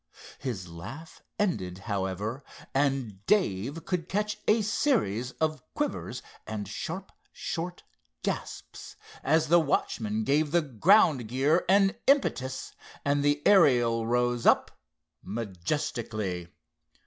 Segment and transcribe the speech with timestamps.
[0.39, 7.83] His laugh ended, however, and Dave could catch a series of quivers and sharp short
[8.23, 12.73] gasps as the watchman gave the ground gear an impetus
[13.05, 14.71] and the Ariel rose up
[15.21, 16.47] majestically.